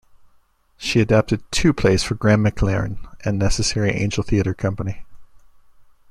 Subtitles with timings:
[0.77, 5.05] She adapted two plays for Graham McLaren and Necessary Angel Theatre Company.